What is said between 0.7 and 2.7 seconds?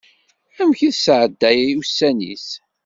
i tesɛedday ussan-is?